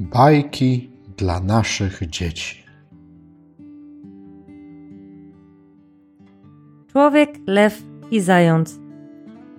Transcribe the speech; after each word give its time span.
Bajki 0.00 0.90
dla 1.16 1.40
naszych 1.40 2.08
dzieci. 2.10 2.64
Człowiek, 6.92 7.30
lew 7.46 7.82
i 8.10 8.20
zając. 8.20 8.80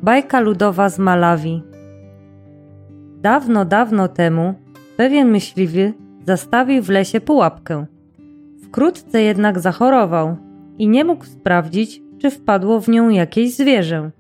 Bajka 0.04 0.40
ludowa 0.40 0.90
z 0.90 1.00
Malawi. 1.00 1.64
Dawno, 3.22 3.66
dawno 3.66 4.08
temu 4.08 4.54
pewien 4.98 5.30
myśliwy 5.30 5.94
zastawił 6.28 6.84
w 6.84 6.90
lesie 6.90 7.22
pułapkę. 7.22 7.86
Wkrótce 8.64 9.22
jednak 9.22 9.60
zachorował 9.60 10.38
i 10.78 10.88
nie 10.88 11.06
mógł 11.06 11.26
sprawdzić, 11.26 12.02
czy 12.18 12.32
wpadło 12.32 12.80
w 12.80 12.88
nią 12.88 13.10
jakieś 13.10 13.56
zwierzę. 13.56 14.12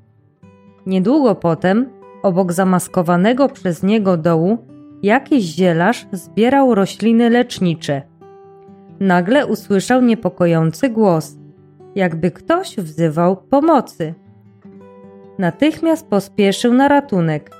Niedługo 0.85 1.35
potem, 1.35 1.89
obok 2.23 2.53
zamaskowanego 2.53 3.49
przez 3.49 3.83
niego 3.83 4.17
dołu, 4.17 4.68
jakiś 5.03 5.43
zielarz 5.43 6.07
zbierał 6.11 6.75
rośliny 6.75 7.29
lecznicze. 7.29 8.01
Nagle 8.99 9.47
usłyszał 9.47 10.01
niepokojący 10.01 10.89
głos, 10.89 11.37
jakby 11.95 12.31
ktoś 12.31 12.75
wzywał 12.75 13.37
pomocy. 13.37 14.13
Natychmiast 15.39 16.07
pospieszył 16.07 16.73
na 16.73 16.87
ratunek. 16.87 17.51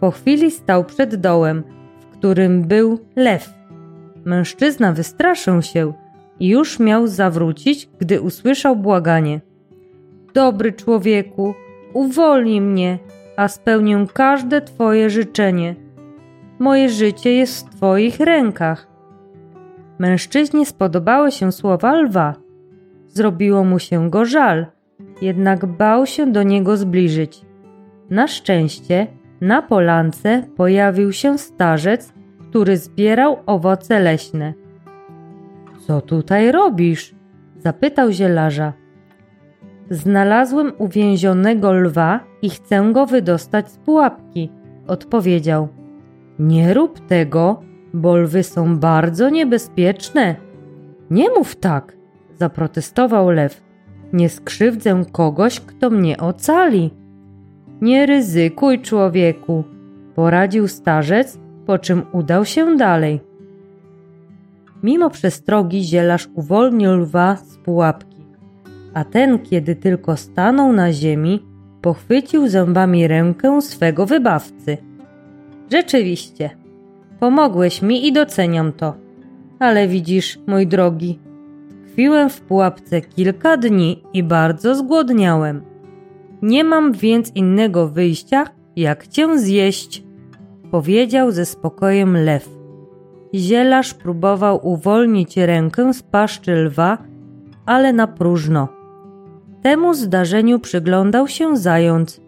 Po 0.00 0.10
chwili 0.10 0.50
stał 0.50 0.84
przed 0.84 1.14
dołem, 1.14 1.62
w 2.00 2.06
którym 2.06 2.62
był 2.62 2.98
lew. 3.16 3.54
Mężczyzna 4.24 4.92
wystraszył 4.92 5.62
się 5.62 5.92
i 6.40 6.48
już 6.48 6.78
miał 6.78 7.06
zawrócić, 7.06 7.88
gdy 7.98 8.20
usłyszał 8.20 8.76
błaganie. 8.76 9.40
Dobry 10.34 10.72
człowieku, 10.72 11.54
uwolnij 11.92 12.60
mnie, 12.60 12.98
a 13.36 13.48
spełnię 13.48 14.06
każde 14.12 14.60
Twoje 14.60 15.10
życzenie. 15.10 15.83
Moje 16.58 16.88
życie 16.88 17.32
jest 17.32 17.66
w 17.66 17.76
Twoich 17.76 18.20
rękach. 18.20 18.88
Mężczyźnie 19.98 20.66
spodobały 20.66 21.32
się 21.32 21.52
słowa 21.52 21.92
lwa. 21.92 22.34
Zrobiło 23.06 23.64
mu 23.64 23.78
się 23.78 24.10
go 24.10 24.24
żal, 24.24 24.66
jednak 25.22 25.66
bał 25.66 26.06
się 26.06 26.32
do 26.32 26.42
niego 26.42 26.76
zbliżyć. 26.76 27.40
Na 28.10 28.28
szczęście 28.28 29.06
na 29.40 29.62
polance 29.62 30.42
pojawił 30.56 31.12
się 31.12 31.38
starzec, 31.38 32.12
który 32.50 32.76
zbierał 32.76 33.36
owoce 33.46 34.00
leśne. 34.00 34.54
Co 35.86 36.00
tutaj 36.00 36.52
robisz? 36.52 37.14
zapytał 37.58 38.10
zielarza. 38.10 38.72
Znalazłem 39.90 40.72
uwięzionego 40.78 41.72
lwa 41.72 42.20
i 42.42 42.50
chcę 42.50 42.92
go 42.92 43.06
wydostać 43.06 43.70
z 43.70 43.78
pułapki, 43.78 44.50
odpowiedział. 44.86 45.68
Nie 46.38 46.74
rób 46.74 47.06
tego, 47.06 47.60
bo 47.94 48.16
lwy 48.16 48.42
są 48.42 48.78
bardzo 48.78 49.30
niebezpieczne. 49.30 50.36
Nie 51.10 51.30
mów 51.30 51.56
tak, 51.56 51.96
zaprotestował 52.34 53.30
lew. 53.30 53.62
Nie 54.12 54.28
skrzywdzę 54.28 55.04
kogoś, 55.12 55.60
kto 55.60 55.90
mnie 55.90 56.18
ocali. 56.18 56.90
Nie 57.80 58.06
ryzykuj, 58.06 58.80
człowieku, 58.80 59.64
poradził 60.14 60.68
starzec, 60.68 61.38
po 61.66 61.78
czym 61.78 62.02
udał 62.12 62.44
się 62.44 62.76
dalej. 62.76 63.20
Mimo 64.82 65.10
przestrogi 65.10 65.84
zielarz 65.84 66.28
uwolnił 66.34 66.92
lwa 66.92 67.36
z 67.36 67.58
pułapki, 67.58 68.24
a 68.94 69.04
ten, 69.04 69.38
kiedy 69.38 69.76
tylko 69.76 70.16
stanął 70.16 70.72
na 70.72 70.92
ziemi, 70.92 71.42
pochwycił 71.82 72.48
zębami 72.48 73.08
rękę 73.08 73.62
swego 73.62 74.06
wybawcy. 74.06 74.78
Rzeczywiście, 75.72 76.50
pomogłeś 77.20 77.82
mi 77.82 78.06
i 78.06 78.12
doceniam 78.12 78.72
to. 78.72 78.94
Ale 79.58 79.88
widzisz, 79.88 80.38
mój 80.46 80.66
drogi, 80.66 81.18
tkwiłem 81.86 82.30
w 82.30 82.40
pułapce 82.40 83.00
kilka 83.00 83.56
dni 83.56 84.02
i 84.12 84.22
bardzo 84.22 84.74
zgłodniałem. 84.74 85.62
Nie 86.42 86.64
mam 86.64 86.92
więc 86.92 87.32
innego 87.34 87.88
wyjścia, 87.88 88.44
jak 88.76 89.06
cię 89.06 89.38
zjeść, 89.38 90.04
powiedział 90.70 91.30
ze 91.30 91.46
spokojem 91.46 92.16
lew. 92.16 92.48
Zielarz 93.34 93.94
próbował 93.94 94.68
uwolnić 94.68 95.36
rękę 95.36 95.94
z 95.94 96.02
paszczy 96.02 96.54
lwa, 96.54 96.98
ale 97.66 97.92
na 97.92 98.06
próżno. 98.06 98.68
Temu 99.62 99.94
zdarzeniu 99.94 100.58
przyglądał 100.58 101.28
się 101.28 101.56
zając. 101.56 102.20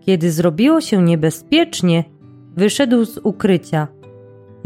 Kiedy 0.00 0.30
zrobiło 0.30 0.80
się 0.80 1.02
niebezpiecznie, 1.02 2.04
wyszedł 2.56 3.04
z 3.04 3.18
ukrycia. 3.18 3.88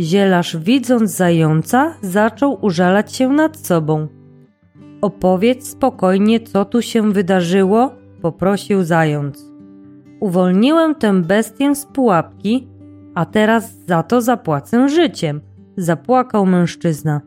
Zielarz, 0.00 0.56
widząc 0.56 1.10
zająca, 1.10 1.94
zaczął 2.02 2.58
użalać 2.64 3.16
się 3.16 3.28
nad 3.28 3.56
sobą. 3.56 4.08
Opowiedz 5.00 5.68
spokojnie, 5.68 6.40
co 6.40 6.64
tu 6.64 6.82
się 6.82 7.12
wydarzyło, 7.12 7.90
poprosił 8.22 8.84
zając. 8.84 9.50
Uwolniłem 10.20 10.94
tę 10.94 11.22
bestię 11.22 11.74
z 11.74 11.86
pułapki, 11.86 12.68
a 13.14 13.24
teraz 13.26 13.74
za 13.86 14.02
to 14.02 14.20
zapłacę 14.20 14.88
życiem, 14.88 15.40
zapłakał 15.76 16.46
mężczyzna. 16.46 17.20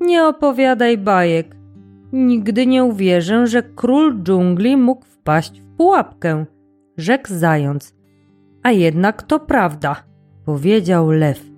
Nie 0.00 0.26
opowiadaj 0.26 0.98
bajek. 0.98 1.56
Nigdy 2.12 2.66
nie 2.66 2.84
uwierzę, 2.84 3.46
że 3.46 3.62
król 3.62 4.22
dżungli 4.22 4.76
mógł 4.76 5.04
wpaść 5.04 5.60
w 5.60 5.76
pułapkę, 5.76 6.44
rzekł 6.96 7.28
zając. 7.28 7.95
A 8.66 8.72
jednak 8.72 9.22
to 9.22 9.40
prawda, 9.40 9.96
powiedział 10.44 11.10
lew. 11.10 11.50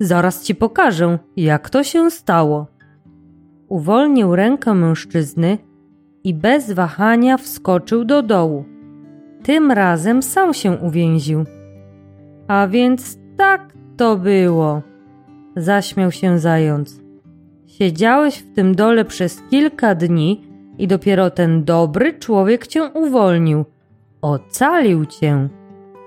Zaraz 0.00 0.42
ci 0.42 0.54
pokażę, 0.54 1.18
jak 1.36 1.70
to 1.70 1.84
się 1.84 2.10
stało. 2.10 2.66
Uwolnił 3.68 4.36
rękę 4.36 4.74
mężczyzny 4.74 5.58
i 6.24 6.34
bez 6.34 6.72
wahania 6.72 7.36
wskoczył 7.36 8.04
do 8.04 8.22
dołu. 8.22 8.64
Tym 9.42 9.72
razem 9.72 10.22
sam 10.22 10.54
się 10.54 10.72
uwięził. 10.72 11.44
A 12.48 12.68
więc 12.68 13.18
tak 13.36 13.72
to 13.96 14.16
było, 14.16 14.82
zaśmiał 15.56 16.12
się 16.12 16.38
zając. 16.38 17.00
Siedziałeś 17.66 18.38
w 18.38 18.54
tym 18.54 18.74
dole 18.74 19.04
przez 19.04 19.42
kilka 19.50 19.94
dni 19.94 20.44
i 20.78 20.88
dopiero 20.88 21.30
ten 21.30 21.64
dobry 21.64 22.18
człowiek 22.18 22.66
cię 22.66 22.84
uwolnił. 22.84 23.64
Ocalił 24.22 25.06
cię, 25.06 25.48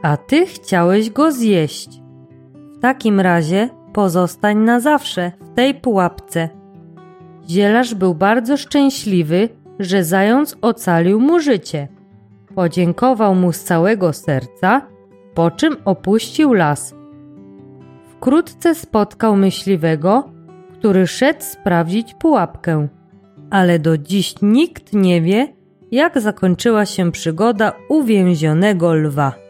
a 0.02 0.18
ty 0.18 0.46
chciałeś 0.46 1.10
go 1.10 1.32
zjeść. 1.32 2.02
W 2.78 2.80
takim 2.80 3.20
razie 3.20 3.70
pozostań 3.94 4.58
na 4.58 4.80
zawsze 4.80 5.32
w 5.42 5.56
tej 5.56 5.76
pułapce. 5.76 6.50
Zielarz 7.50 7.96
był 7.96 8.16
bardzo 8.16 8.58
szczęśliwy, 8.58 9.50
że 9.80 10.04
zając 10.04 10.58
ocalił 10.62 11.20
mu 11.20 11.40
życie. 11.40 11.88
Podziękował 12.56 13.36
mu 13.36 13.52
z 13.54 13.64
całego 13.64 14.14
serca, 14.14 14.82
po 15.34 15.52
czym 15.52 15.76
opuścił 15.86 16.54
las. 16.54 16.96
Wkrótce 18.06 18.76
spotkał 18.76 19.36
myśliwego, 19.36 20.32
który 20.74 21.08
szedł 21.08 21.42
sprawdzić 21.42 22.14
pułapkę, 22.14 22.88
ale 23.50 23.80
do 23.80 23.98
dziś 23.98 24.36
nikt 24.42 24.94
nie 24.94 25.22
wie, 25.22 25.54
jak 25.92 26.22
zakończyła 26.22 26.86
się 26.86 27.12
przygoda 27.12 27.74
uwięzionego 27.90 28.94
lwa. 28.94 29.49